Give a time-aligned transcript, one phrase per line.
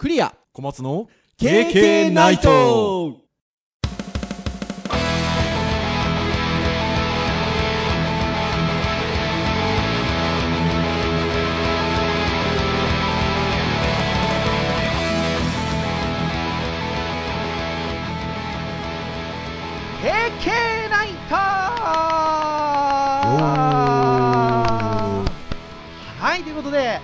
[0.00, 0.34] クリア。
[0.54, 3.18] 小松の KK ナイト。
[20.88, 21.40] ナイター。
[26.18, 27.02] はい、ということで、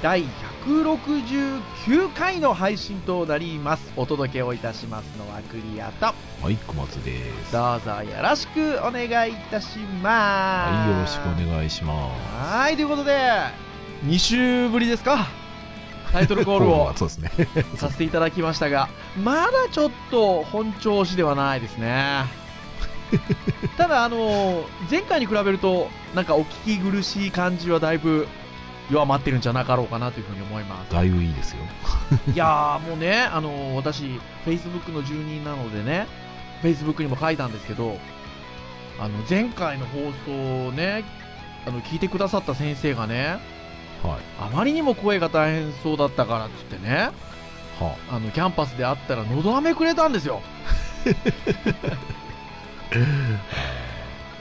[0.00, 0.22] 第
[0.66, 3.92] 169回の配信となります。
[3.96, 6.06] お届けをいたしますのはクリアと、
[6.42, 7.52] はい、小松です。
[7.52, 10.72] どうぞよろしくお願いいたします。
[10.72, 12.58] はい、よろしくお願いします。
[12.58, 13.18] はい、ということで、
[14.06, 15.26] 2週ぶりですか？
[16.12, 17.30] タイトルコールを そうですね。
[17.76, 18.88] させていただきましたが、
[19.22, 22.24] まだちょっと本調子ではないですね。
[23.76, 28.26] ただ、あの前回に比べると、なんかお聞き苦しい感じはだいぶ
[28.90, 30.92] 弱まってるんじゃなかろうかなというふうに思います。
[30.92, 31.58] だいぶいいですよ。
[32.32, 36.06] いやー、もうね、あの私、Facebook の住人なのでね、
[36.62, 37.98] Facebook にも書いたんですけど、
[38.98, 41.04] あの前回の放送をね、
[41.66, 43.38] あの聞いてくださった先生がね、
[44.02, 44.20] はい。
[44.38, 47.10] あまりにも声が大変そうだったからって言ってね、
[47.80, 50.42] はあのキャンパスで会ったら、のど飴くれたんですよ。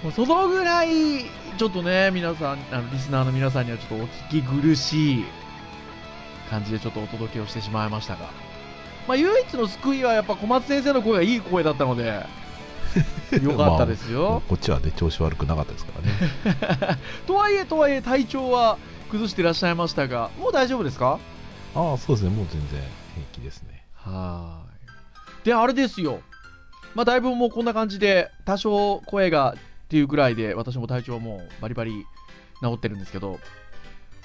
[0.03, 1.25] もうそのぐらい、
[1.57, 5.25] ちょっとね、皆さん、あのリスナーの皆さんにはちょっとお聞き苦しい
[6.49, 8.29] 感じでちょっとお届けをしてしまいましたが、
[9.07, 12.25] まあ、唯一の救いはやっぱ小松先生の声がいい声だったので、
[13.41, 14.43] よかったですあよ。
[14.47, 16.97] こっちはね、調子悪くなかったですからね。
[17.27, 18.77] とはいえ、とはいえ、体調は
[19.11, 21.19] 崩していらっしゃいましたが、もう大丈夫ですか？
[21.75, 22.29] ああ、そうですね。
[22.31, 22.81] もう全然
[23.15, 23.83] 平気ですね。
[23.95, 25.45] はーい。
[25.45, 26.19] で、あれですよ。
[26.95, 29.55] まあ、だいぶもうこんな感じで、多少声が
[29.93, 31.91] っていうぐらいで、私も体調はもうバリバリ
[32.63, 33.39] 治ってるんですけど、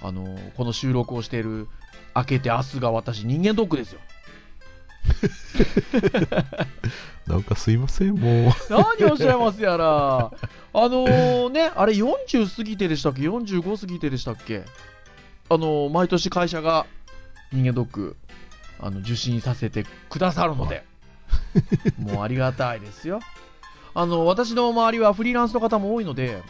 [0.02, 1.68] あのーこの収録をしている
[2.16, 4.00] 明けて明日が私人間ドックですよ。
[7.28, 8.52] なんかすいません、もう。
[8.70, 10.16] 何をおっしゃいますやら。
[10.18, 10.30] あ
[10.72, 14.64] のーね、あれ40過ぎてでしたっけ ?45 過ぎてでしたっけ？
[15.50, 16.86] あのー毎年会社が
[17.52, 18.16] 人間ドック、
[18.80, 20.82] あの、受診させてくださるので、
[21.98, 23.20] もうありがたいですよ。
[23.94, 26.42] あの、私の周りはフリーランスの方も多いので、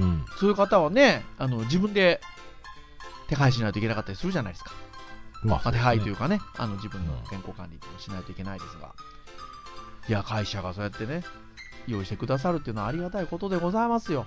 [0.00, 0.24] うん。
[0.38, 2.20] そういう方はね、あの、自分で
[3.28, 4.72] 手配しないといけなかったりするじゃないですか。
[5.42, 6.20] ままあ、手配というか。
[6.20, 8.94] かね、あの自分の健康管理をしないといけないですが、
[10.08, 11.22] いや、会社がそうやってね、
[11.86, 14.26] 用意してくださるっていうのはありがたいことでございますよ。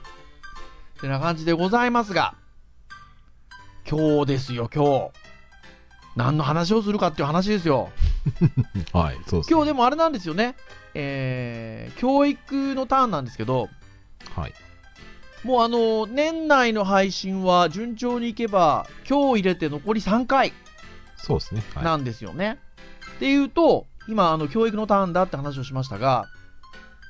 [0.98, 2.36] ってな感じでございますが、
[3.90, 5.12] 今日ですよ、今日。
[6.16, 7.90] 何の話をするかっていう話ですよ。
[8.94, 10.56] はい、そうです、今日でもあれなんですよね、
[10.94, 13.70] えー、教育のターンなんですけど、
[14.36, 14.54] はい。
[15.44, 20.54] もうあの、年内の配信は順調にいけば、今日入れて残り3回。
[21.16, 21.64] そうですね。
[21.76, 21.84] はい。
[21.84, 22.60] なんですよね。
[23.16, 26.28] っていうと、今、あの教育のターンだって話をしましたが、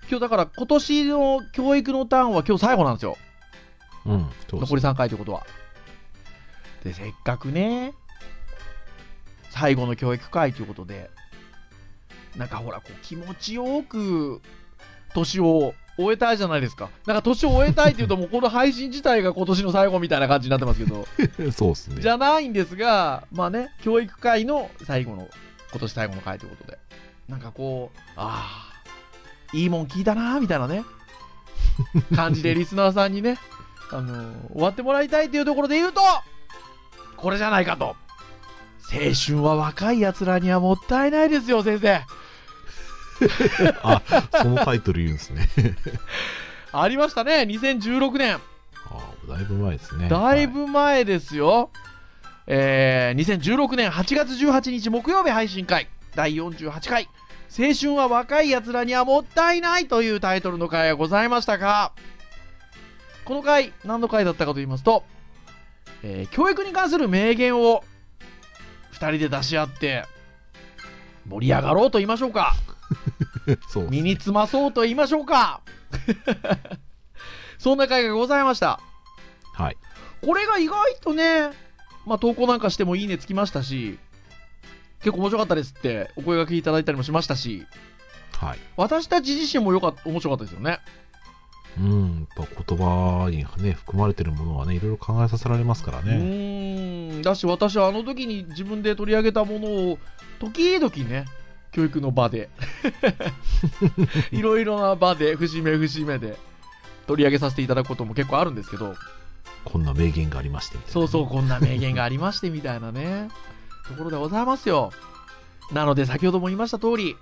[0.09, 3.17] 今日だから今年の教育のターンは今日最後なんですよ。
[4.05, 4.29] うん。
[4.51, 5.45] 残り3回ということは。
[6.83, 7.93] で、せっかくね、
[9.59, 11.09] 最後の教育会ということで、
[12.37, 14.41] なんかほら、こう気持ちよく
[15.13, 16.89] 年を終えたいじゃないですか。
[17.05, 21.05] なんか年を終えたいっていうと、もうこの配信自体が今年の最後みたいな感じになってますけど、
[21.51, 22.01] そうですね。
[22.01, 25.27] じゃないんですが、まあね、教育会の最後の、
[25.71, 26.77] 今年最後の会ということで、
[27.27, 30.85] なんかこう、ああ、いいもん聞いたなーみたいなね、
[32.15, 33.37] 感じで リスナーさんにね、
[33.91, 35.99] あのー終わってもらいたいというところで言うと、
[37.17, 37.97] これじゃないかと。
[38.91, 42.01] 青春は若い奴らにはもったいないですよ、先生。
[43.83, 44.01] あ、
[44.41, 45.47] そのタイトル言うんですね。
[46.73, 48.39] ありましたね、2016年。
[48.89, 50.09] あだいぶ前ですね。
[50.09, 51.69] だいぶ前ですよ。
[52.51, 57.07] えー、2016年8月18日木曜日配信会第48回
[57.55, 61.91] 青春は若い奴らにはもったいないというタイトルの回がございましたが
[63.23, 65.03] この回何の回だったかと言いますと、
[66.01, 67.83] えー教育に関する名言を
[68.99, 70.05] 2人で出し合って
[71.27, 72.55] 盛り上がろうと言いましょうか
[73.45, 73.57] はい。
[73.69, 75.61] そうです身につまそうと言いましょうか
[77.57, 78.79] そんな回がございました
[79.53, 79.77] はい。
[80.25, 81.49] これが意外とね、
[82.05, 83.99] まあ、投稿なんかしてもいいねつきましたし、
[84.99, 87.65] 結構面白かったですってお声がけいただいたりもしましたし、
[88.39, 88.59] はい。
[88.77, 90.79] 私たち自身もよかっ面白かったですよね。
[91.79, 92.27] うん。
[92.37, 96.11] やっぱ言葉にね、含まれてるものはね、いろいろ考えさせられますからうね。
[96.11, 99.99] ーん、だし私はあの時に自分で取り上げたものを、
[100.39, 101.25] 時々ね、
[101.71, 102.49] 教育の場で、
[104.31, 106.37] いろいろな場で、節目節目で
[107.07, 108.95] 取り上げさせていただくことも結構あるんですけど、
[109.65, 113.29] こんな名言がありましてみたいなそうそう、こんな名言がありましてみたいなね。
[113.87, 114.91] ところでございますよ。
[115.71, 117.15] なので、先ほども言いました通り、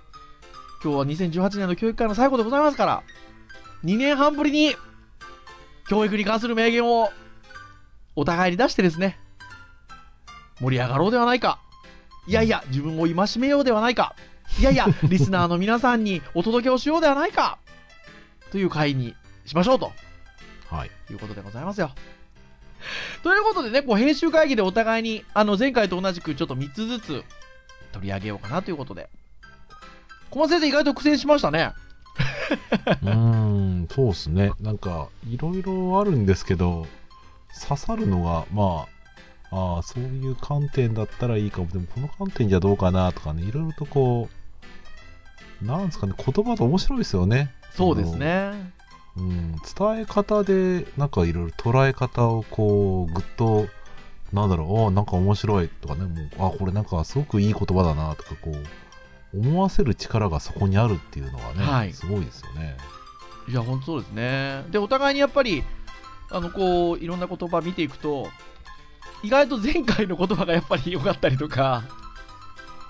[0.82, 3.02] 今日は2018年の教育会の最後でございますから、
[3.84, 4.74] 2年半ぶりに、
[5.88, 7.10] 教育に関する名言を、
[8.16, 9.18] お互いに出してですね、
[10.60, 11.60] 盛り上がろうではないか。
[12.26, 14.14] いやいや、自分を戒めようではないか。
[14.58, 17.58] いやいや、 リスナーの皆さんにお届けをしようではないか。
[18.50, 19.14] という会に
[19.46, 19.92] しましょうと
[20.68, 20.90] はい。
[21.10, 21.92] いうことでございますよ。
[23.22, 27.24] ということでね、こう編集会議でお互いに、あの前回と同じくちょっと3つずつ
[27.92, 29.08] 取り上げようかなということで。
[30.30, 31.72] 小松先生、意外と苦戦しましたね。
[33.02, 34.52] うーん、そうですね。
[34.60, 36.86] なんか、いろいろあるんですけど、
[37.68, 38.86] 刺さるのが、ま
[39.50, 41.68] あ、ああ、そういう観点だったらいいかも。
[41.68, 44.28] でも、この観点じゃどうかなとかね、いろいろとこ
[45.62, 47.52] う、なんですかね、言葉って面白いですよね。
[47.72, 48.72] そうですね。
[49.16, 53.66] うん、伝え方で、なんかいろいろ捉え方をこう、ぐっと、
[54.32, 58.62] なんだろう、あなんか面白いとかね、もう、あ、これなんかすごくいい言葉だなとか、こう、
[59.34, 62.76] 思わせる力がそこにあるっていうのがね、はいすごいですよね。
[63.48, 64.64] いや、本当そうですね。
[64.70, 65.64] で、お互いにやっぱり、
[66.30, 68.28] あの、こう、いろんな言葉見ていくと、
[69.22, 71.84] 意外と前回の言葉がやっぱり良かったりとか、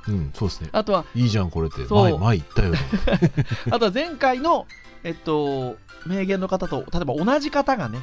[0.09, 0.71] うん、そうですね。
[0.73, 1.83] あとは、いいじゃん、これって。
[1.83, 2.75] 前、前言ったよ。
[3.71, 4.67] あとは前回の、
[5.05, 5.77] えっと、
[6.07, 8.01] 名言の方と、例えば同じ方がね、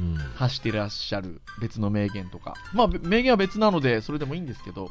[0.00, 0.14] うん。
[0.36, 4.90] 発してらっしゃる別の名言とか、まあ、べ名言は別なので、それでもいいんですけど、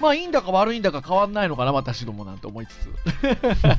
[0.00, 2.88] まあ、いいんだか悪いんだか変わんないのかな、私どもなんて思いつつ、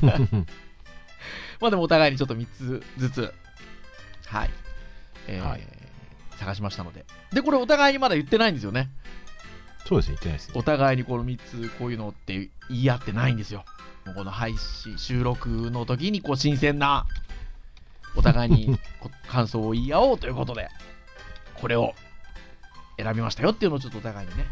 [1.60, 3.34] まあでもお互いにちょっと3つずつ、
[4.26, 4.50] はい、
[5.26, 5.80] えーはい
[6.40, 7.04] 探しましたので。
[7.32, 8.88] で、これお互いにまだ言ってないんですよね。
[9.86, 10.54] そうですね、言ってないですね。
[10.56, 13.64] お互いにこの3つ、こういうのって言い合ってないんですよ。
[14.06, 17.06] もうこの配信、収録の時にこう新鮮な、
[18.16, 20.68] お互いに こ感想を言い合おうということで、
[21.54, 21.94] これを
[22.96, 24.46] 選びましたよっていうのをちょっとお互いにね、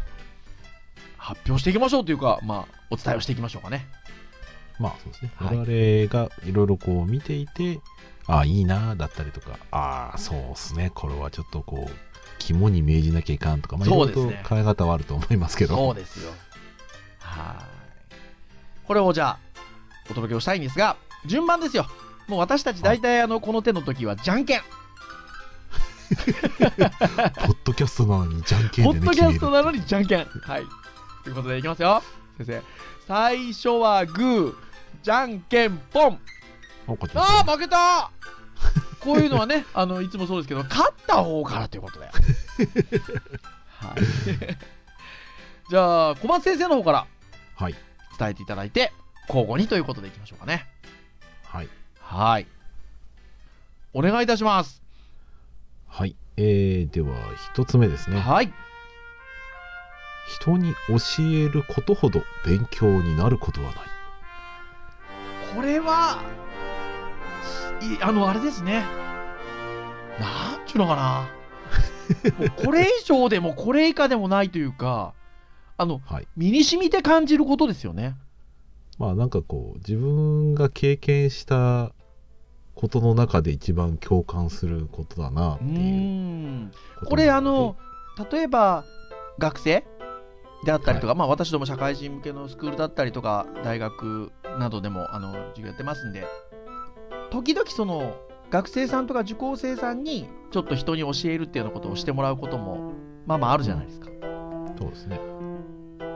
[1.19, 3.85] 発表していきましょうというか、まあ、お伝えをしていきましょうかね。
[4.79, 5.31] まあ、そうですね。
[5.35, 7.81] はい我々がいろいろこう見ていて、
[8.25, 11.93] ああ、いいな、だったりとか、ああ、そうですね、これはちょっとこう、
[12.39, 15.75] 肝に銘じなきゃいかんとか、まあ、いろいろと考え方はあると思いますけど。
[15.75, 16.31] そうですよ。
[17.19, 18.15] はい。
[18.87, 19.39] これをじゃあ、
[20.09, 20.95] お届けをしたいんですが、
[21.25, 21.85] 順番ですよ。
[22.27, 24.61] もう私たち大体あの、この手の時はじゃんけん。
[26.09, 30.25] ポッドキャストなのにじゃんけんでね、ポッドキャストなのにじゃんけん。
[30.25, 30.63] はい。
[31.29, 32.01] ということでいきますよ。
[32.39, 32.63] 先生。
[33.07, 34.55] 最初はグー、
[35.03, 36.19] じゃんけんぽん。
[37.13, 38.09] ああ、負けた
[38.99, 42.07] こういうのはね、 あの、いつもそうですけど、勝った方からということで。
[42.09, 44.01] はい。
[45.69, 47.05] じゃあ、小松先生の方から
[47.55, 47.75] はい。
[48.17, 48.91] 伝えていただいて、
[49.27, 50.67] 交互にということでいきましょうかね。
[51.43, 51.69] はい。
[51.99, 52.47] はい。
[53.93, 54.81] お願いいたします。
[55.87, 56.15] はい。
[56.37, 57.15] えー、では、
[57.53, 58.19] 一つ目ですね。
[58.19, 58.51] はい。
[60.29, 63.75] 人に教えることほど勉強になることはない。
[65.55, 66.21] これは、
[67.81, 68.85] いあの、あれですね。
[70.19, 71.29] なんちゅうのかな。
[72.63, 75.13] これ以上でもこれ以下でもないというか、
[75.77, 76.27] あの、はい。
[76.37, 78.15] 身に染みて感じることですよね。
[78.99, 81.91] まあなんかこう、自分が経験した
[82.75, 86.71] ことの中で一番共感することだなってういう
[87.05, 87.77] これ、あの、
[88.31, 88.83] 例えば、
[89.39, 89.85] 学生
[90.63, 96.25] であったりとか、まあ私ども社会人向けのスクールだったりとか、大学などでも、あの、授業やってますんで、
[97.31, 98.15] 時々その、
[98.49, 102.93] 学生さんとか受講生さんに、ちょっと人に教えるっていうようなことをしてもらうことも、
[103.25, 104.09] まあまああるじゃないですか。
[104.77, 105.19] そうですね。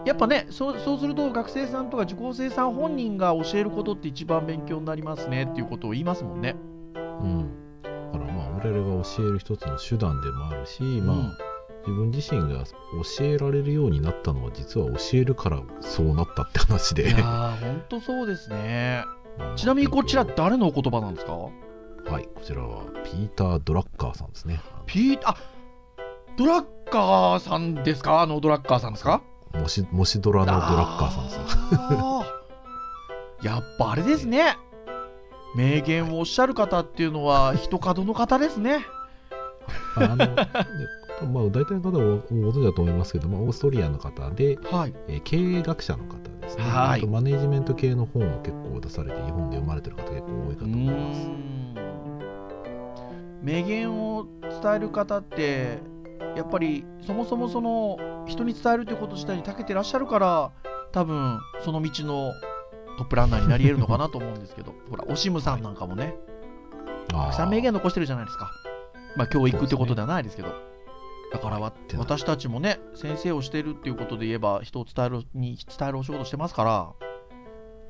[0.05, 6.55] やっぱねそう、そうすると学生さんとか受講生さん本人が教えることって一番勉強になりますねっていうことを言いますもんね。
[6.95, 7.51] うん。
[7.83, 11.31] だからまあ、我々が教える一つの手段でもあるし、まあ、うん
[11.85, 17.09] 自分自身が教えられるようになったのは実は教えるからそうなったって話で。
[17.09, 19.03] いやー、ほんとそうですね。
[19.37, 21.33] まあちなみにこちら誰のお言葉なんですか？
[21.33, 21.49] は
[22.19, 24.61] いこちらはピーター・ドラッカーさんですね。
[24.85, 25.35] ピーあ
[26.37, 28.21] ドラッカーさんですか？
[28.21, 29.21] あのドラッカーさんですか？
[29.53, 31.31] もしもしドラのドラッカーさんで
[33.41, 33.47] す。
[33.47, 34.57] やっぱあれですね。
[35.55, 38.85] 名言をおっしゃる方っていうのは人角の方ですね。
[39.95, 40.25] あの、ね
[41.25, 44.93] まあ、大体の方はご存知だと思いますけど、まあ、オーストリアの方で、はい。
[45.07, 46.63] えー経営学者の方ですね。
[46.63, 46.99] はい。
[46.99, 51.29] あとマネジメント系の本を結構出されて、日本で読まれてる方結構多いかとう思います。
[53.41, 54.25] 名言を
[54.61, 55.79] 伝える方って
[56.35, 60.51] やっぱりそもそもその人に伝えるということ自体に長けてらっしゃるから
[60.93, 62.31] 多分その道の
[62.97, 64.73] トップランナーになり得るのかなと思うんですけど。
[64.89, 66.15] ほらオシムさんなんかもね。
[67.07, 68.51] たくさん名言残してるじゃないですか。
[69.17, 70.53] まあ教育ってことではないですけど
[71.33, 72.01] だからわてな。
[72.01, 76.93] 私たちもね先生をしてるっていうことで言えば人を伝えるに伝えるお仕事してますから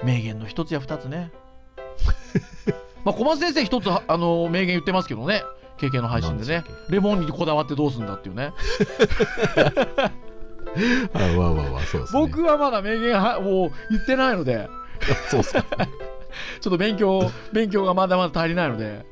[0.03, 1.31] 名言の一つや二つね。
[3.03, 5.43] まあ小松先生一つあの名言言ってますけどね。
[5.77, 6.63] 経験の配信でね。
[6.89, 8.53] レモンにこだわってどうすんだっていうね。
[11.13, 12.21] あわあわあわあそうですね。
[12.21, 14.69] 僕はまだ名言はもう言ってないので。
[15.29, 15.63] そうっすか。
[16.61, 19.05] ちょっと勉強勉強がまだまだ足りないので。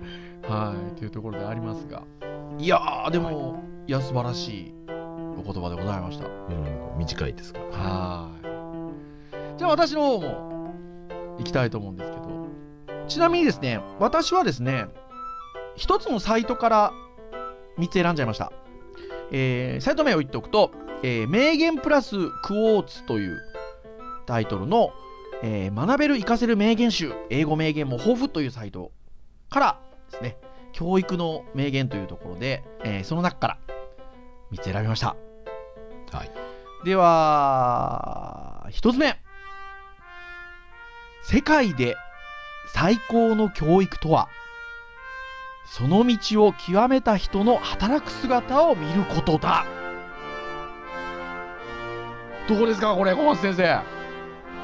[0.48, 1.00] はい。
[1.00, 2.04] というところでありますが
[2.60, 4.74] いやーでもいや素晴らしい
[5.38, 8.30] お言葉でございましたうん短いですからは
[9.56, 9.58] い。
[9.58, 10.74] じゃあ私の方も
[11.38, 12.48] 行きたいと思うんですけど、
[13.08, 14.86] ちなみにですね、私はですね、
[15.76, 16.94] 一つのサイトから
[17.80, 18.52] 3つ選んじゃいました。
[19.32, 20.72] えーサイト名を言っておくと、
[21.04, 22.12] えー名言プラス
[22.44, 23.40] クォーツという
[24.28, 24.92] タイトルの、
[25.42, 28.92] えー学べる活かせる名言集、英語名言も豊富というサイト
[29.50, 29.80] から
[30.12, 30.38] ですね、
[30.74, 33.58] 教育の名言というところで、えーその中から
[34.52, 35.16] 3つ選びました。
[36.12, 36.32] はい
[36.84, 39.16] では、一つ目。
[41.24, 41.96] 世界で
[42.74, 44.28] 最高の教育とは、
[45.68, 49.66] その道を極めた人の働く姿を見ることだ。
[52.50, 52.96] どうですか？
[52.96, 53.74] これ、小松先生。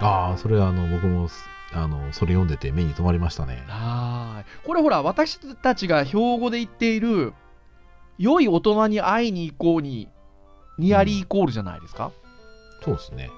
[0.01, 3.63] ああそれはあの僕もすあのそれ読んでて目に留まりましたね。
[3.67, 4.45] はーい。
[4.65, 7.33] これほら、私たちが標語で言っている、
[8.17, 10.09] 良い大人に会いに行こうに、
[10.77, 12.11] ニアリーイコールじゃないですか、
[12.83, 13.29] そうですね。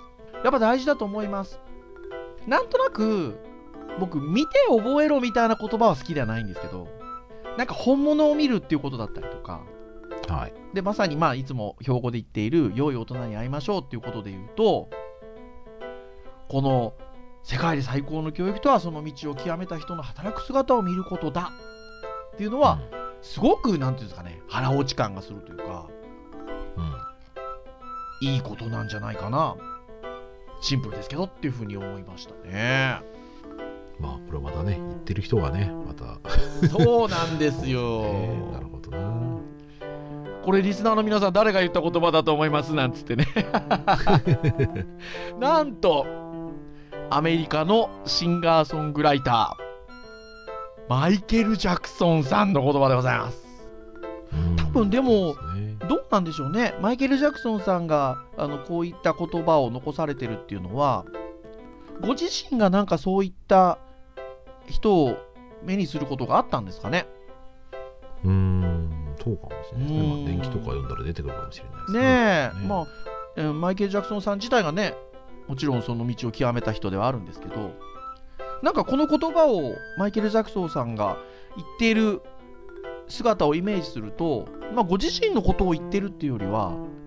[0.43, 1.59] やっぱ大事だと思います。
[2.47, 3.39] なんとなく、
[3.99, 6.87] 僕、見て覚えろみたいな言葉は好きではないんですけど、
[7.57, 9.61] なんか本物を見るっていうことだったりとか、
[10.27, 10.53] はい。
[10.73, 14.89] で、まさにまあ、いつも標語で言っている、良い大人に会いましょうっていうことで言うと、
[16.47, 16.93] この、
[17.43, 21.51] 世界で最高の教育とはその道を極めた人の働く姿を見ることだ
[22.33, 22.79] っていうのは、
[23.21, 25.87] すごく、なんていうんですかね、腹落ち感がするというか、
[26.77, 26.93] うん、うん
[28.21, 29.55] いいことなんじゃないかな。
[30.61, 32.99] シンプルですけどっていうふうに思いましたね。
[33.97, 36.19] まあこれまたね言ってる人がねまた、
[36.67, 38.01] そうなんですよ。
[38.03, 39.39] えーなるほどな
[40.43, 42.73] これリスナーの皆さん誰が言った言葉だと思います？
[42.73, 43.25] なんつってね。
[45.39, 46.05] なんと、
[47.11, 53.47] アメリカのシンガーソングライター、マイケル・ジャクソンさんの言葉でございます。
[54.57, 56.75] 多分でもね、どうなんでしょうね。
[56.81, 61.03] マイケル・ジャクソンさんがあのこういった言葉を残されてるっていうのは、
[62.01, 63.79] ご自身がなんかそういった
[64.67, 65.17] 人を
[65.63, 67.07] 目にすることがあったんですかね。
[68.23, 72.87] うーんそうかもしれないですね、まうんあ、電気とか読んだら出てくるかもしれないですねえ、ねまあ、
[73.35, 74.93] えーマイケル・ジャクソンさん自体がね、
[75.49, 77.73] もちろんその道を極めた人ではあるんですけど、
[78.61, 81.17] なんかこの言葉をマイケル・ジャクソンさんが
[81.57, 82.21] 言っている
[83.07, 86.99] 姿をイメージすると、まあ、ご自身のことを言ってるっていうよりは、うん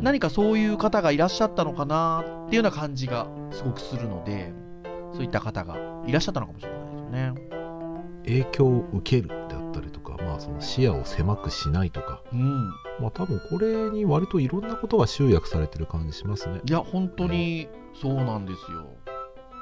[0.00, 4.52] 何かそういう方がいらっしゃったのかなっていうような感じがすごくするので、
[5.12, 5.76] そういった方が
[6.06, 7.32] いらっしゃったのかもしれないですよね。
[8.24, 9.41] 影響を受ける
[10.02, 12.68] か、まあ、その視野を狭くしないとか、うん。
[13.00, 16.60] まあ、多分これに割といろんなことが集約されてる感じしますね。
[16.64, 17.68] いや、本当に
[18.00, 18.86] そうなんですよ。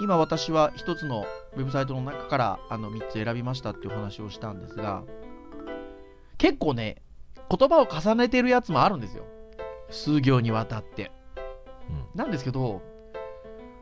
[0.01, 5.03] 今私は一つのウェブサイトの中からあの3つ選びましたっていう話をしたんですが、
[6.39, 7.03] 結構ね、
[7.55, 9.25] 言葉を重ねてるやつもあるんですよ。
[9.91, 11.13] 数行にわたって。
[11.89, 12.81] うんなんですけど、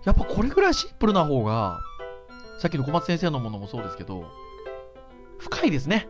[0.04, 1.78] やっぱこれぐらいシンプルな方が、
[2.58, 4.24] さっきの小松先生のものもそうですけど、
[5.38, 6.08] 深いですね。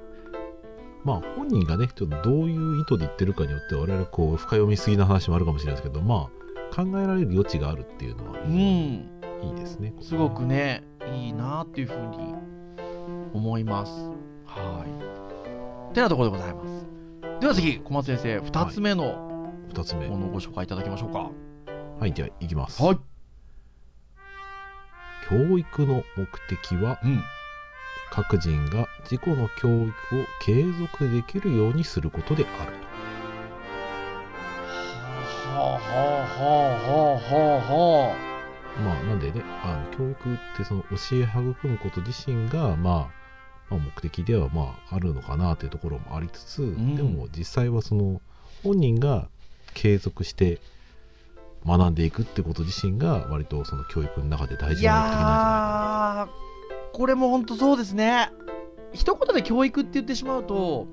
[1.04, 6.28] まあ本人がね、ちょっとどういう意図で言ってるかによって我々こう深読みすぎな話もあるかもしれないですけど、ま
[6.72, 9.18] あ考えられる余地があるっていうのはうん。
[9.42, 9.94] いいですね。
[10.00, 12.34] すごくね、いいなっていうふうに
[13.32, 13.92] 思います。
[14.46, 14.84] は
[15.90, 15.94] い。
[15.94, 16.86] てなところでございます。
[17.40, 20.08] では次、小松先生、2つ目の二つ目。
[20.08, 21.30] ものをご紹介いただきましょうか。
[22.00, 22.82] はい、では行きます。
[22.82, 22.98] はい。
[25.28, 27.22] 教育の目的はうん。
[28.10, 29.88] 各人が自己の教育
[30.20, 32.88] を継続できるようにすることであると。
[35.50, 38.28] はあはあはあはあは
[38.84, 48.20] まあ、なんでね、あの教育ってその教え育むこと自身が、まあ、まあ、目的ではまああるのかなというところもありつつ、んでも実際はその
[48.62, 49.28] 本人が
[49.74, 50.60] 継続して
[51.66, 54.72] 学んでいくってこと自身が割とその教育の中で大あ。
[54.72, 56.47] い事な目的なんじゃやー、
[56.98, 58.32] これも本当そうですね。
[58.92, 60.88] 一言で教育って言ってしまうと、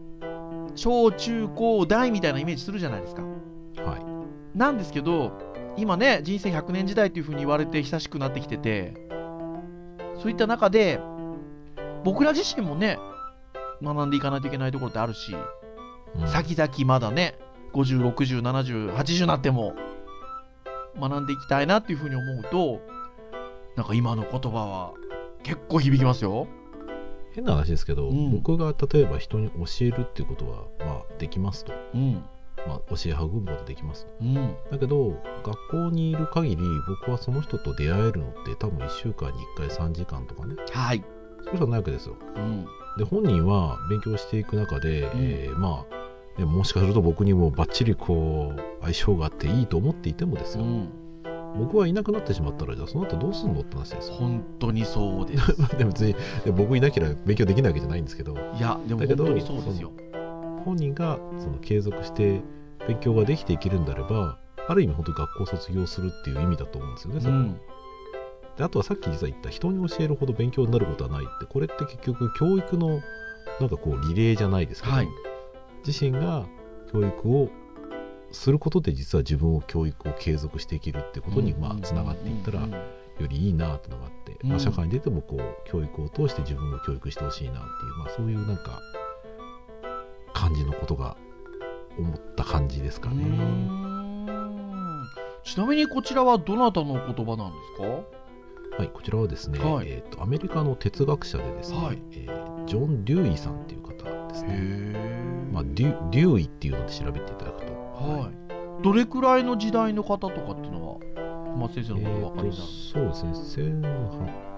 [0.75, 3.23] 小中高大みたいなイメージするじゃないですか。
[3.23, 4.55] はい。
[4.55, 5.31] なんですけど、
[5.77, 8.93] 今ね、人生100年時代というふうに言われて久しくなってきてて、
[10.21, 10.99] そういった中で、
[12.03, 12.99] 僕ら自身もね、
[13.81, 17.33] 学んでいかないといけないところってあるし、うん先々まだね、
[17.73, 19.73] 50、60、70、80になっても
[20.99, 22.79] 学んでいきたいなっていうふうに思うと、
[23.75, 24.93] なんか今の言葉は
[25.45, 26.47] 結構響きますよ。
[27.33, 32.23] 変な話ですけど、うん僕が例えば人に教えるっていうことは、まあ、できますと、うん。
[32.67, 34.55] まあ、教え育むことできますとうん。
[34.71, 41.03] だけど学校にいる限り僕はその人と出会えるのって多分1週間に1回3時間とかねはい。
[41.43, 42.65] それしかないわけですようん。
[42.97, 50.89] で本人は勉強していく中で、えーまあねもしかすると僕にもバッチリこう相性があっていいと思っていてもですよ、うん。
[51.57, 55.55] 僕はいなくなってしまったらじゃあその後どうすんのって話ですよ本当にそうです。
[55.77, 59.91] でも別にで僕いなければ勉強できないわけじゃないんですけどいや、でも本当にそうですよ。
[60.63, 62.41] 本人がその継続して
[62.87, 67.59] 勉強ができていけるんであればある意味本当に学校を卒業するっていう意味だと思うんですよね、それはうん。
[68.57, 73.01] であとはさっき実は言った人に教えるほど勉強になることはないってこれって結局教育の
[73.59, 75.07] なんかこうリレーじゃないですけど、はい
[75.85, 76.47] 自身が
[76.91, 77.49] 教育を
[78.35, 82.71] することで実は自分を教育を継続していけるってことにまあつながっていったらうん。
[82.71, 84.49] よりいいなってのがあって、うん。
[84.49, 88.81] まあ、社会に出てもこう教育を通して自分を教育してほしいなっていう、まあ、そういうなんか
[90.33, 91.15] 感じのことが
[91.97, 93.23] 思った感じですかね。
[95.45, 98.79] ちなみにこちらはどなたの言葉なんですか？
[98.79, 99.87] はい、こちらはですね、はい。
[99.87, 102.01] えーとアメリカの哲学者でですね、はい。
[102.11, 103.93] えージョン・デューイさんっていう方
[104.27, 104.49] ですね。
[104.51, 107.51] へまあ、デュデューイっていうので調べていただ
[107.95, 108.83] はい。
[108.83, 110.99] どれくらいの時代の方とかっていうのは、
[111.53, 113.31] 小松先生のことお分かりそうですね。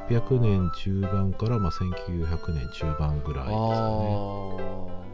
[0.09, 5.07] 1800年中盤からまあ1900年中盤ぐらいですかね。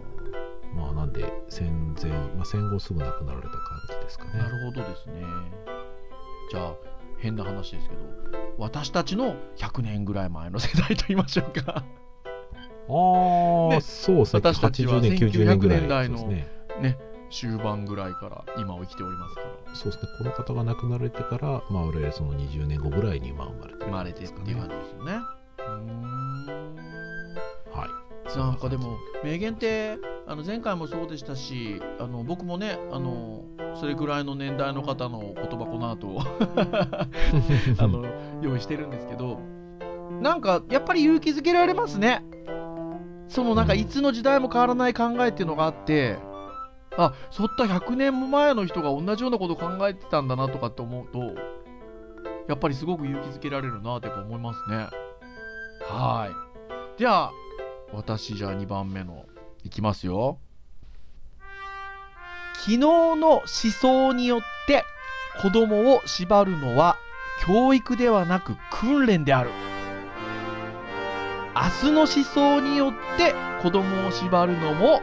[0.75, 4.39] まあなんで戦前、まあ、戦後すぐ亡くなられた感じですかね。
[4.39, 5.23] なるほどですね。
[6.51, 6.73] じゃあ、
[7.19, 8.01] 変な話ですけど、
[8.57, 11.83] 私たちの100年ぐらい前の世代と言いましょうか。
[12.89, 13.81] ああ、ね。
[13.81, 14.41] そうですね。
[14.43, 16.47] 私たちは80年90年ぐらい1900年代すね
[16.81, 16.97] ね、
[17.33, 19.75] 終盤ぐらいから今を生きておりますから。
[19.75, 20.11] そうですね。
[20.19, 25.11] この方が亡くなられてからまあ我々その20年後ぐらいにまあ生まれてる生まれてっていう感じですよね。
[27.73, 27.87] は
[28.35, 28.37] い。
[28.37, 33.43] なんかでも名言ってあの前回もそうでしたしあの僕もねあの
[33.75, 36.19] それぐらいの年代の方の言葉この後
[37.77, 38.05] あの
[38.41, 39.39] 用意してるんですけど
[40.21, 42.23] なんかやっぱり勇気づけられますね。
[43.27, 43.79] そのなんかうん。
[43.79, 46.17] いつの時代も変わらない考えっていうのがあって
[46.97, 51.19] あそった100年も前の人が同じようなこと考えてたんだなとかって思うと
[52.47, 54.87] やっぱりすごく勇気づけられるなって思いますね。
[55.85, 56.99] はい。
[56.99, 57.31] じゃあ
[57.93, 59.25] 私じゃあ2番目の
[59.63, 60.39] いきますよ。
[62.55, 64.83] 昨日の思想によって
[65.41, 66.97] 子供を縛るのは
[67.45, 69.49] 教育ではなく訓練である。
[71.55, 75.01] 明日の思想によって子供を縛るのも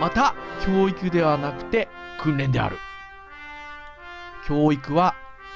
[0.00, 0.34] また
[0.64, 1.88] 教育ではなくて
[2.20, 2.76] 訓練である。
[4.46, 5.14] 教育は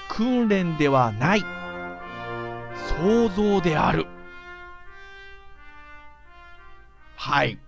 [0.09, 1.43] 訓練ではない。
[3.01, 4.07] 創造である。
[7.17, 7.59] はい。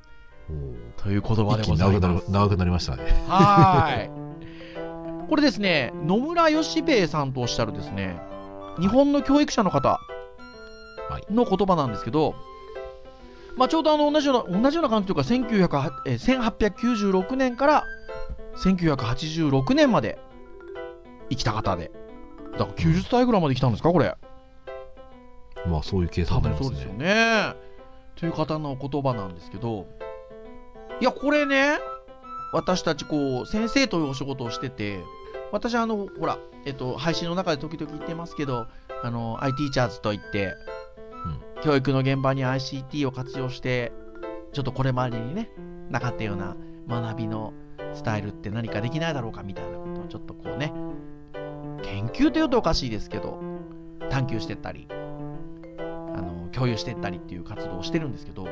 [0.97, 2.01] という言葉でございます。
[2.01, 3.03] 長くなり長くなりましたね。
[3.29, 4.11] はーい。
[5.29, 8.19] これですね、野村義兵衛さんとおっしゃるですね、
[8.81, 10.01] 日本の教育者の方
[11.31, 12.35] の言葉なんですけど、
[13.59, 17.85] まあ、ちょうどあの同じような同じような感じというか1900えー1896年から
[18.57, 20.19] 1986年まで
[21.29, 21.91] 生きた方で、
[22.53, 24.17] だから90歳ぐらいまで生きたんですか、これ。
[25.67, 27.55] まあそういう計多算になります分そうですよねね。
[28.17, 29.87] という方の言葉なんですけど、
[31.01, 31.79] いや、これね、
[32.53, 35.01] 私たちこう、先生というお仕事をしてて、
[35.53, 38.67] 私あの、ほら、えっと、配信の中で時々言ってますけど、
[39.05, 40.55] あの、IT チャーズといって、
[41.63, 43.93] 教育の現場に ICT を活用して、
[44.53, 45.51] ちょっとこれまでにね、
[45.91, 46.57] なかったような
[46.89, 47.53] 学びの
[47.95, 50.73] スタイルって何かできないだろうかみたいなことをちょっとこうね、
[51.83, 53.41] 研究というとおかしいですけど、
[54.11, 58.45] 探求してったり、あの共有してったりっていう活動をしてるんですけど、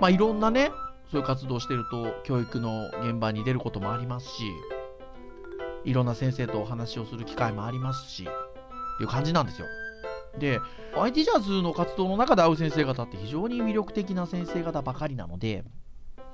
[0.00, 0.70] まあ、いろんなね
[1.10, 4.44] そういう活動をしてると教育の現場に出ることもありますし
[5.84, 8.26] いろんな先生とお話をする機会もありますしっ
[8.98, 9.66] ていう感じなんですよ。
[10.38, 10.60] で
[10.96, 15.64] IT ジャズの活動の中で会う先生方って非常に魅力的な先生方ばかりなので、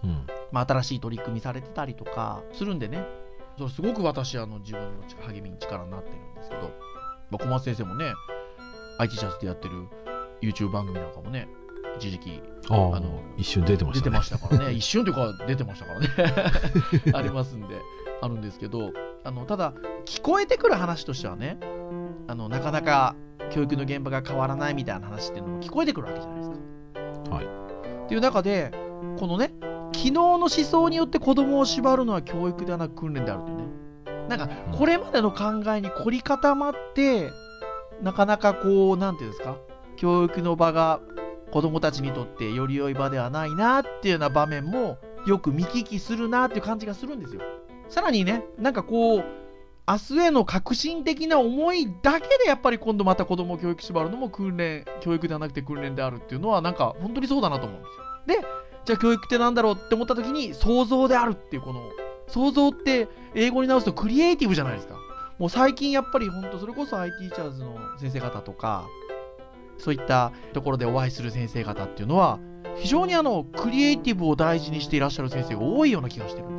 [0.05, 0.27] うん。
[0.53, 3.05] まあ、新しい取り組みされてたりとかするんでね。
[3.59, 6.63] それすごく私あの自分の励みに力になってるんですけど、
[7.31, 8.13] まあ、小松先生もね
[8.99, 9.89] IT ジャズでやってる
[10.43, 11.49] YouTube 番組なんかもね
[11.97, 14.11] 一時期あの一瞬出てましたね。
[14.11, 14.73] 出てましたからね。
[14.77, 16.09] 一瞬というか出てましたからね。
[17.15, 17.81] ありますんで
[18.21, 18.93] あるんですけど
[19.25, 19.73] あのただ
[20.05, 21.59] 聞こえてくる話としてはね
[22.29, 23.17] あのなかなか
[23.51, 27.37] 教育の現場が変わらないみたいな話っていうのも聞こえてくるわけじゃないですか。
[27.37, 27.45] はい。
[27.45, 28.73] っていう中で
[29.19, 29.53] このね
[29.93, 33.65] 昨日の思想によって子供を縛るのは教育ではなく訓練であるというね。
[34.29, 37.31] なんかこれまでの考えに凝り固まって
[38.03, 39.57] なかなかこうなんていうんですか？
[39.97, 41.01] 教育の場が
[41.51, 47.41] 子供たちにとってより良い場ではないなっていうような場面もよく見聞きするなっていう感じがするんですよ。
[47.89, 49.25] さらにねなんかこう
[49.89, 57.89] 明日への革新的な思いだけでやっぱり今度また子供を教育縛るのも訓練教育ではなくて訓練であるっていうのはなんか本当にそうだなと思うんで
[58.27, 58.43] すよ。
[58.43, 58.49] で
[58.85, 61.83] じゃあ教育ってなんだろうって思った時に想像であるっていうこの
[62.27, 64.97] 想像って英語に直すとクリエイティブじゃないですか。
[65.39, 68.89] もう最近やっぱり本当それこそ IT チャーズの先生方とか
[69.79, 72.41] そういったところでお会いする先生方っていうのは
[72.77, 76.56] 非常にあのクリエイティブを大事にしていらっしゃる先生が多いような気がしてる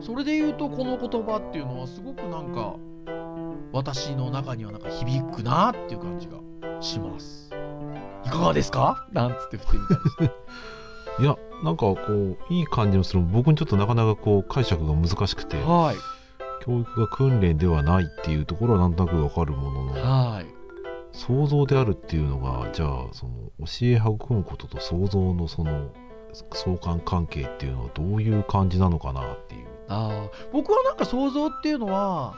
[0.00, 2.76] それで言うとこの言葉っていうのはすごくなんか
[3.72, 6.38] 私の中にはなんか響くなっていう感じが
[6.80, 7.50] します。
[8.24, 9.06] いかがですか？
[9.12, 10.32] なんつって振ってみたりして。
[11.22, 15.96] いやなんかこういい感じもする僕にちょっとなかなかこう解釈が難しくてはい。
[16.64, 20.46] 教育が訓練ではないっていうところはなんとなくわかるもののはい。
[21.12, 23.32] 想像であるっていうのがじゃあその
[23.66, 25.88] 教え育むことと想像のその
[26.32, 29.66] 相関関係っていうのはどういう感じなのかなっていう。
[29.88, 32.34] あー僕はなんか想像っていうのは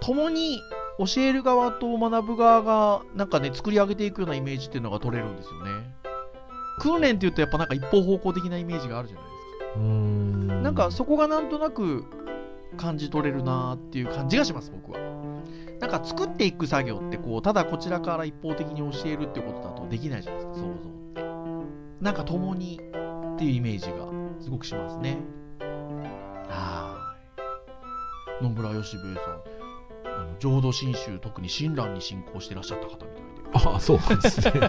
[0.00, 0.60] 共に
[0.98, 5.70] 教える側と学ぶ側がなんかね作り上げていくようなイメージっていうのが取れるんですよね。
[6.78, 9.80] 訓練っていうとやっぱなんか一方方向的なイメージがあるじゃないですか。
[9.80, 10.62] うーん。
[10.62, 12.04] なんかそこがなんとなく
[12.76, 14.98] 感じ取れるなっていう感じがします僕は。
[15.80, 20.72] なんか作っていく作業ってこうただこちらから一方的に教えるってことだとできないじゃないですか想像っ
[21.14, 21.24] て。
[22.00, 22.80] なんか共に
[23.34, 23.96] っていうイメージが
[24.40, 25.18] すごくしますね。
[26.48, 27.14] は
[28.40, 28.42] い。
[28.42, 29.24] 野村義兵衛さん
[30.06, 33.14] あの浄土真宗特に親鸞に信仰してらっしゃった方みたいで。
[33.76, 34.52] あそうなんですね。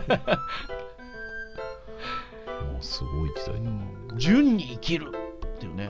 [2.72, 3.72] もうすごい時代だな、
[4.18, 5.12] 純に生きる
[5.46, 5.90] っていうね。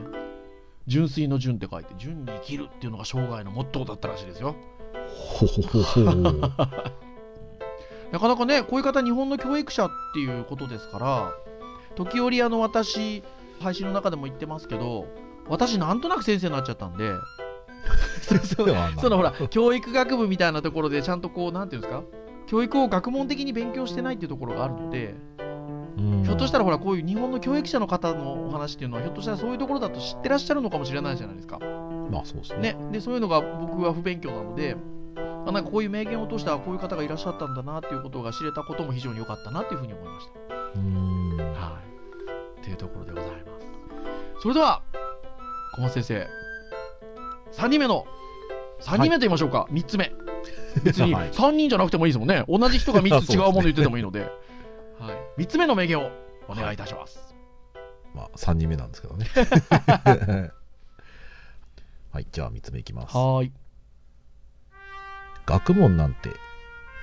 [0.86, 4.54] 純粋の純って書いて純に生きるっていうのが生涯のモットーだったらしいですよ。
[5.08, 6.00] ほほほほ。
[8.12, 11.32] なかなかねこういう方日本の教育者っていうことですから
[11.96, 13.22] 時折あの私
[13.60, 15.06] 配信の中でも言ってますけど
[15.48, 17.12] 私なんとなく先生になっちゃったんで。
[19.00, 22.02] そのほら教育学部みたいなところでちゃんとこうなんていうんですか？
[22.46, 25.14] 教育を学問的に勉強してないっていうところがあるので
[25.96, 26.22] うん。
[26.24, 31.60] ひょっとしたらほらこういう日本の教育者の方のお話っていうのはひょっとしたらそういうところだと知ってらっしゃるのかもしれないじゃないですか。
[32.10, 32.72] まあそうですね。
[32.72, 34.76] ね、でそういうのが僕は不勉強なので
[35.46, 40.32] あなんかこういう名言を通してはこういう方がいらっしゃったんだなっていうことが知れたことも非常に良かったなっていうふうに思いました。
[40.74, 41.15] うーん
[42.66, 42.74] はい。
[42.74, 44.42] うところでございます。
[44.42, 44.82] それでは、
[45.74, 46.28] 小松先生、
[47.52, 48.06] 3人目の、
[48.80, 50.12] 3人目と言いましょうか、3つ目。
[50.82, 52.44] 別に はい3人じゃなくてもいいですもんね。
[52.48, 54.30] 同じ人が3つ 違うもの言っててもいいので。
[54.98, 56.10] はい、3つ目の名言を
[56.48, 57.34] お願いいたします。
[58.16, 59.26] まあ3人目なんですけどね
[62.10, 63.52] はいじゃあ3つ目いきますはーい。
[65.44, 66.30] 学問なんて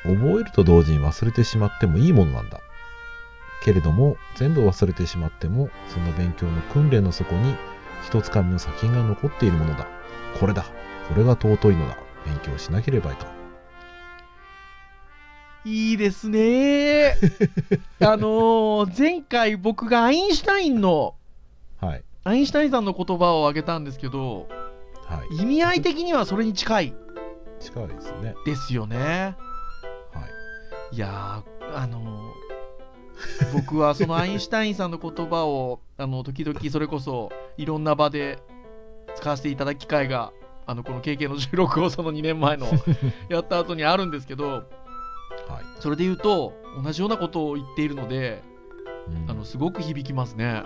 [0.04, 2.60] 覚えると同時に忘れてしまってもいいものなんだ
[3.64, 7.56] けれども全部忘れてしまってもその勉強の訓練の底に
[8.06, 9.88] 一つかみの砂金が残っているものだ。
[10.40, 10.66] これだ。
[11.08, 11.98] これが尊いのだ。
[12.26, 13.34] 勉強しなければいかん
[15.66, 17.16] いいですね。
[18.02, 21.16] あのー前回僕がアインシュタインの、
[21.80, 22.04] はい。
[22.26, 24.50] アインシュタインさんの言葉を挙げたんですけど、
[25.08, 25.42] はい。
[25.42, 26.94] 意味合い的にはそれに近い。
[27.62, 28.36] 近いですね。
[28.46, 29.36] ですよね。
[30.14, 30.22] は
[30.92, 30.96] い。
[30.96, 32.43] いやー、あのー
[33.54, 38.40] 僕はそのアインシュタインさんの言葉を、あの、時々それこそいろんな場で
[39.16, 40.32] 使わせていただく機会が、
[40.66, 42.68] あの、この経験の収録をその2年前の
[43.30, 44.64] やった後にあるんですけど、はい
[45.80, 48.42] それで言うと、同じようなことを言っているので、
[49.08, 50.64] うんあの、すごく響きますね。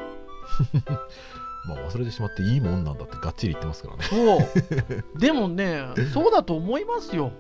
[1.67, 4.38] まあ忘れてしまっていいもんなんだってがっちり言ってますからねそ
[5.15, 5.20] う。
[5.20, 7.32] でもね、そうだと思いますよ。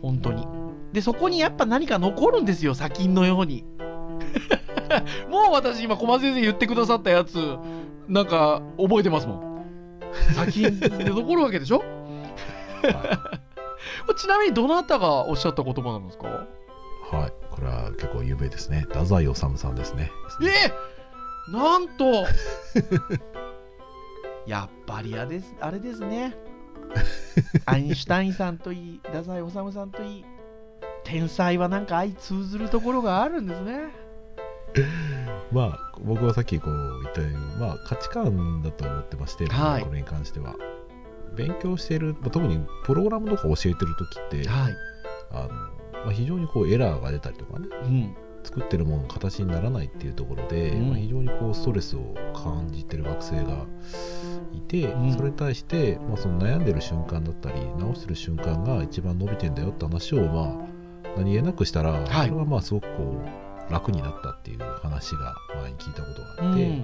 [0.00, 0.46] 本当に。
[0.92, 3.64] で、そこにやっぱ何か残るんですよ、砂金のように。
[5.30, 7.56] もう私、今、小松先生言ってくださったやつ、
[8.08, 9.64] なんか、覚えてますもん。
[10.32, 11.82] 砂金で残るわけでしょ？
[14.16, 16.28] ちなみに、どなたがおっしゃった言葉なんですか？
[16.28, 16.46] は
[17.26, 17.32] い。
[17.50, 18.80] これは結構有名ですね。
[18.88, 20.10] 太宰治さんですね。
[20.42, 20.72] え！
[21.52, 22.04] なんと
[24.46, 26.34] やっぱりあれですあれですね。
[27.66, 30.24] アインシュタインさんといい太宰治さんといい
[31.04, 33.88] 天才はなんか相通ずるところがあるんですね
[35.52, 39.82] まあ僕はさっきこう言ったように、まあ、価値観だと思ってまして、はい。
[39.82, 40.54] これに関しては。
[41.36, 44.74] 勉強している、まあ特にプログラムとか教えてる時ってはい、
[45.32, 45.48] あの、
[46.04, 50.88] まあ、非常にこうエラーが出たりとかねうん、作ってるものが形にならないっていうところで、うん。
[50.90, 53.66] まあ、非常にこうストレスを感じてる学生が
[54.52, 55.12] いて、うん。
[55.12, 62.28] それに対して、まあ、その悩んでる瞬間だったり直してる瞬間が一番伸びてんだよって話を、まあ、何気なくしたら、はい。
[62.28, 66.82] それがまあすごくこう楽になったっていう話が前に聞いたことがあって、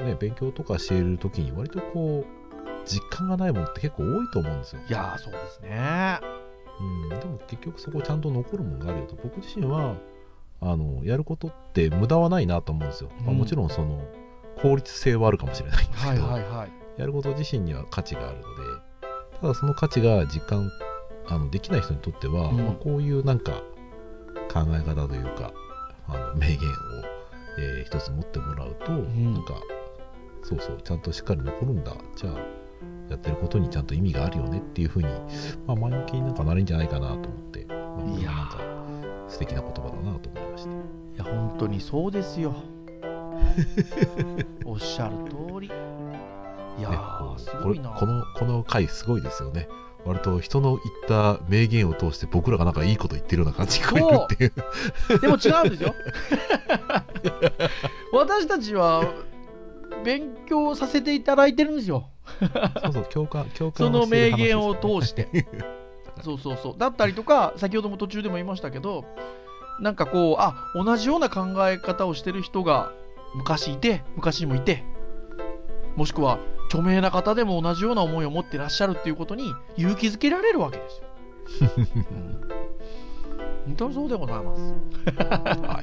[0.00, 0.06] うん。
[0.06, 2.38] ね、勉強とかしている時に割とこう
[2.84, 4.82] 実感がないものって結構多いと思うんですよ。
[4.88, 6.20] いやーそうですね。
[6.80, 9.96] うん、でも結局そこちゃんと残るものがあるよと僕自身は
[10.60, 13.38] あのやることって無駄はないなと思うんですよ、まあ、うん。
[13.38, 14.04] もちろんその
[14.62, 17.00] 効率性はあるかもしれないんですはいけど、はいはい。
[17.00, 18.48] やること自身には価値があるので
[19.40, 20.70] ただその価値が実感
[21.28, 22.56] あのできない人にとっては、うん。
[22.58, 23.62] まあ、こういうなんか
[24.48, 25.52] 考え方というか
[26.08, 26.62] あの名言を、
[27.58, 29.34] えー一つ持ってもらうと、ん。
[29.34, 29.54] なんか
[30.42, 31.94] そうそうちゃんとしっかり残るんだ。
[32.16, 32.34] じゃあ
[33.10, 34.58] やってることにちゃんと意味があるよね。
[34.58, 35.08] っていうふうに、
[35.66, 37.74] まあ、前向きになんかなるんじゃないかなと思って、ま
[38.16, 38.58] あ、いやなんか
[39.28, 42.54] 素敵な言葉だなと思いましていや本当にそうですよ。
[44.64, 45.66] おっしゃる通り。
[45.66, 47.90] いやねー、こうすごいな。
[47.90, 49.68] これこのこの回すごいですよね
[50.04, 55.20] 割と人の言った名言を通して僕らがなんかいいこと言ってるような感じに聞こえるっていう。
[55.20, 55.94] でも違うんですよ。
[58.12, 59.04] 私たちは
[60.04, 62.08] 勉強させていただいてるんですよ。
[62.82, 65.28] そうそう共感共感その名言を通して。
[66.22, 66.74] そうそうそう。
[66.78, 69.04] だったりとか先ほども途中でも言いましたけど
[69.80, 72.92] なんかこうあ同じような考え方をしてる人が
[73.34, 74.84] 昔いて昔にもいて
[75.96, 81.86] もしくは著名な方でも同じような思いを持ってらっしゃるっていうことに勇気づけられるわけですよ、うん。
[83.66, 84.74] 本当にそうでございます。
[85.16, 85.82] は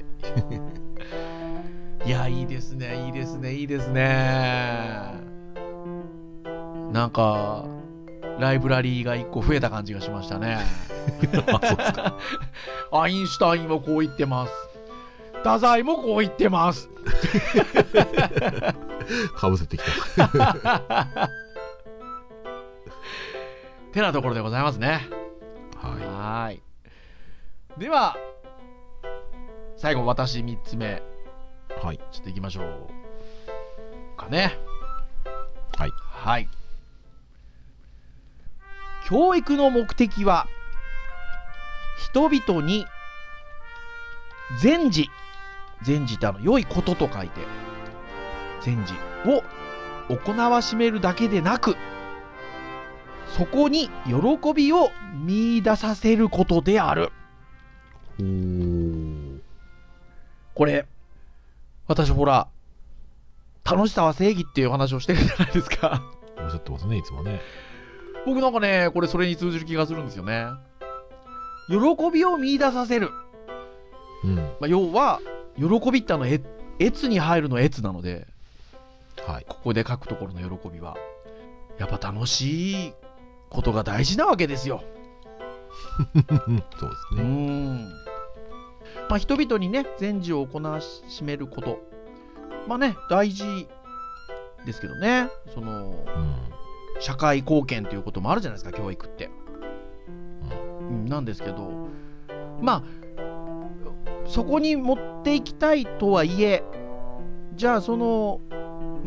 [2.05, 2.09] い。
[2.09, 3.05] いやいいですね。
[3.07, 3.53] いいですね。
[3.53, 5.11] いいですね。
[6.91, 7.65] なんか
[8.39, 10.59] ライブラリーが1個増えた感じがしましたね。
[12.91, 14.51] アインシュタインはこう言ってます。
[15.45, 16.89] 太宰もこう言ってます
[19.35, 19.83] かぶせてき
[20.15, 21.29] た。
[23.93, 25.07] てなところでございますね。
[25.81, 26.61] はい。
[27.79, 28.17] では
[29.77, 31.01] 最後私3つ目。
[31.81, 31.97] いはい。
[32.11, 34.57] ちょっといきましょうかね。
[35.77, 35.91] はい。
[35.97, 36.49] はい。
[39.07, 40.47] 教育の目的は
[42.11, 42.85] 人々に
[44.61, 45.09] 善事。
[45.83, 47.41] 善事ってあの良いことと書いて
[48.65, 48.93] 善事
[49.29, 49.43] を
[50.09, 51.75] 行わしめるだけでなく
[53.37, 57.11] そこに喜びを見出させることである。
[60.53, 60.85] これ
[61.87, 62.47] 私ほら
[63.65, 66.01] 楽しさは正義っていう話をしてるじゃないですか。
[66.37, 67.41] おっしゃってますねいつもね。
[68.25, 70.47] 僕なんかねこれそれに通じる気がするんですよね。
[71.67, 71.75] 喜
[72.11, 73.09] びを見出させる、
[74.23, 74.35] うん。
[74.35, 75.19] まあ、要は
[75.57, 76.41] 喜びってあのえ
[76.79, 78.27] 越に入るの越なので
[79.23, 79.45] はい。
[79.47, 80.95] ここで書くところの喜びは
[81.77, 82.93] やっぱ楽しい
[83.49, 84.83] ことが大事なわけですよ。
[86.79, 87.89] そうですうねん。
[89.09, 91.79] まあ人々にね善事を行わしめること。
[92.67, 93.67] まあね大事
[94.65, 95.29] ですけどね。
[95.53, 96.35] そのうん。
[97.01, 99.29] 社会貢献ということもあるじゃないですか教育って、
[100.79, 101.87] うん、なんですけど。
[102.61, 102.83] まあ
[104.27, 106.63] そこに持っていきたいとはいえ
[107.55, 108.41] じゃあその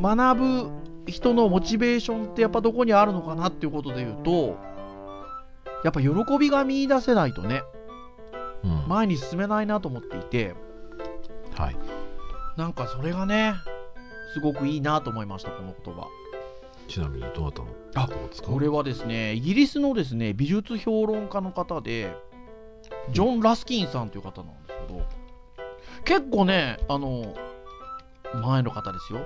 [0.01, 0.71] 学ぶ
[1.07, 4.57] 人のモチベーションってやっぱどこにあるのかなっていうことで言うと
[5.85, 6.09] やっぱ喜
[6.39, 7.63] びが見出せないとね
[8.65, 8.89] うん。
[8.89, 10.55] 前に進めないなと思っていて
[11.55, 11.77] はい。
[12.57, 13.55] なんかそれがね
[14.35, 16.07] すごくいいなと思いましたこの言葉。
[16.89, 17.69] ちなみにどなたの？
[17.95, 18.09] あ
[18.43, 22.15] これはですねイギリスのですね美術評論家の方で
[23.13, 25.03] ジョン・ラスキンさんという方なんですけど
[26.05, 27.35] 結構ねあの
[28.43, 29.21] 前の方ですよ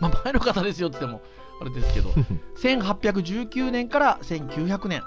[0.00, 1.22] まあ前の方ですよって言っても
[1.60, 2.10] あれですけど
[2.60, 5.02] 1819年から1900年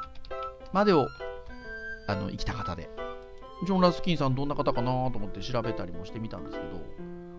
[0.71, 1.07] までを
[2.07, 2.89] あの生きた方で。
[3.65, 6.81] ジョン・ラスキンさんどんな方かなと思って調べたりもしてみたんですけど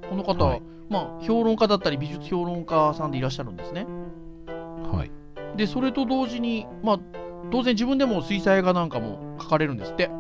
[0.09, 0.63] この方、はい。
[0.89, 3.87] まあ評論家だったり美術評論家さんでいらっしゃるんですね。
[4.47, 5.57] はい。
[5.57, 7.01] でそれと同時にまあ
[7.51, 10.11] 当然自分でも水彩画なんかも描かれるんですって。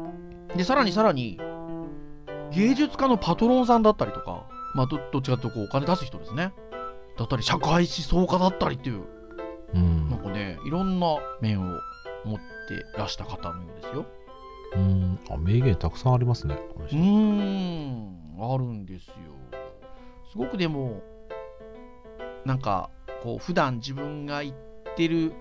[0.56, 1.38] でさらにさらに
[2.52, 6.52] 芸術家のパトロンさんだったりとかまあどどっちかというとこうお金出す人ですね
[7.16, 9.04] だったり社会思想家だったりっていう
[9.74, 10.10] うん。
[10.10, 11.80] なんかねいろんな面を
[12.24, 14.06] 持ってらした方のようですよ。
[14.74, 15.18] うん。
[15.30, 18.18] あ名言たくさんありますねうーん。
[18.40, 19.14] あるんですよ。
[20.32, 21.02] すごくでも
[22.44, 22.90] なんか
[23.22, 24.56] こう普段自分が言っ
[24.96, 25.32] てる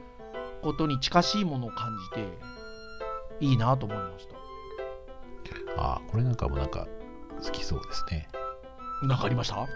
[0.62, 2.27] ことに近しいものを感じて
[3.39, 4.36] いいなと思いました。
[5.75, 6.88] あこれなんかもなんか
[7.43, 8.27] 好きそうですね。
[9.07, 9.67] なんかありました？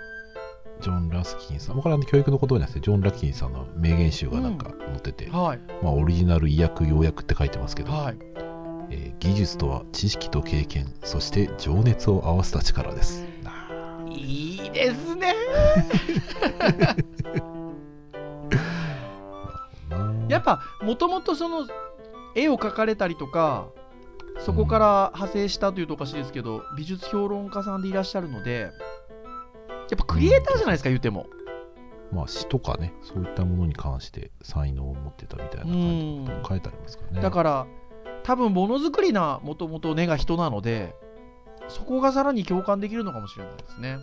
[0.82, 5.60] ジョン・ラスキンさん、まあこれは教育の言葉じゃなくて、ジョン・ラスキンさんの名言集がなんか載ってて、はい。
[5.84, 8.18] まあ、オリジナル意訳、要約って書いてますけど、はい。
[8.90, 13.26] えー技術とは知識と経験、そして情熱を合わせた力です。
[14.10, 15.34] いいですね。
[20.30, 21.68] やっぱもともとその
[22.36, 23.68] 絵を描かれたりとか
[24.40, 28.72] そこから派生したというとおかしいですけど、美術評論家さんでいらっしゃるので
[29.90, 31.28] やっぱクリエイターじゃないですか、言うても
[32.12, 37.22] まあ、詩とかね、そういったものに関して才能を持ってたみたいな感じも書いてありますからね。
[37.22, 37.68] だから
[38.24, 40.96] 多分ものづくりなもともと根が人なので
[41.70, 43.98] そこがさらに共感できるのかもしれないですね。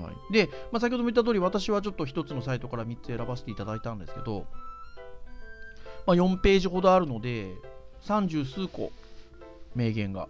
[0.00, 4.46] はい、で、まあ、先ほども言った通り私はちょっと1つのサイトから3つ選ばせていただいたんですけど、
[6.06, 7.54] まあ、4ページほどあるので
[8.02, 8.90] 30数個
[9.74, 10.28] 名言が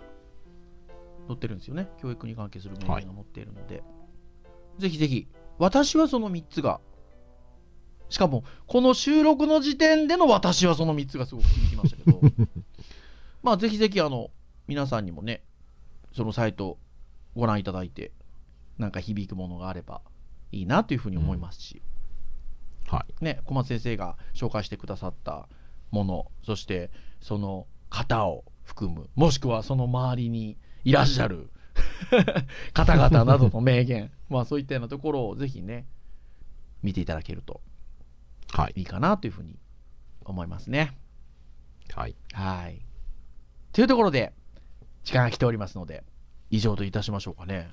[1.26, 1.88] 載ってるんですよね。
[2.00, 3.82] 教育に関係する名言が載っているので、
[4.78, 5.28] ぜひぜひ。
[5.58, 6.80] 私はその3つが。
[8.08, 12.20] しかもこの収録の時点での私はその3つがすごく響きましたけど。
[13.42, 14.30] まあぜひぜひあの
[14.66, 15.42] 皆さんにもね
[16.12, 16.78] そのサイト
[17.34, 18.12] ご覧いただいて
[18.78, 20.02] なんか響くものがあれば
[20.52, 21.82] いいなというふうに思いますし、
[22.86, 23.24] はい。
[23.24, 25.48] ね、小松先生が紹介してくださった
[25.90, 31.50] ものそしてその方を含むもしくはその周りにいらっしゃる
[32.72, 35.86] 方々などの名言 まあそういったようなところをぜひね
[36.82, 37.60] 見ていただけると
[38.52, 38.74] はい。
[38.76, 39.56] いいかなというふうに
[40.24, 40.96] 思いますね。
[41.92, 42.14] はい。
[42.32, 42.80] はい。
[43.72, 44.32] というところで
[45.02, 46.04] 時間が来ておりますので
[46.50, 47.68] 以上といたしましょうかね。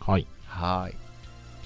[0.00, 0.26] はい。
[0.46, 0.96] はい。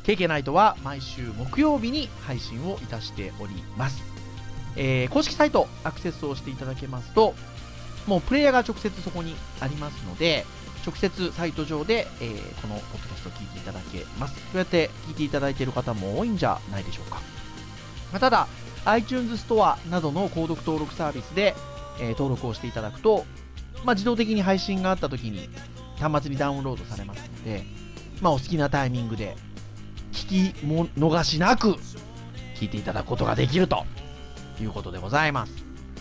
[0.04, 4.02] KK ナイトは毎週木曜日に配信をいたしております。
[4.76, 7.35] えー公式サイトアクセスをしていただけますと、
[8.06, 10.46] もうプレイヤーが直接そこにありますので、
[10.87, 14.35] 直接サイト上で、えーこのポッドキャストを聞いていただけます。
[14.35, 17.21] そうやって聞いていただいている方も多いんじゃないでしょうか。
[18.12, 18.47] まあただ、
[18.85, 21.55] iTunes ストアなどの購読登録サービスで、
[22.01, 23.27] えー登録をしていただくと、
[23.85, 25.49] まあ、自動的に配信があった時に
[25.99, 27.64] 端末にダウンロードされますので、
[28.21, 29.37] まあ、お好きなタイミングで
[30.12, 31.77] 聞きも逃しなく
[32.57, 33.85] 聞いていただくことができると
[34.61, 35.53] いうことでございます。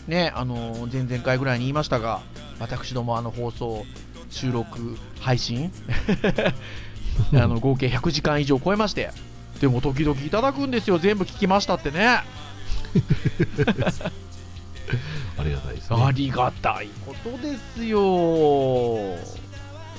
[0.07, 2.21] ね、あの前々回ぐらいに言いましたが、
[2.59, 3.85] 私どもあの放送、
[4.29, 5.71] 収録、配信？
[7.33, 9.11] あの合計100時間以上超えまして、
[9.59, 12.23] でも時々いただくんですよ、全部聞きましたってね。
[15.37, 16.03] ありがたいですね。
[16.03, 17.99] ありがたいことですよ。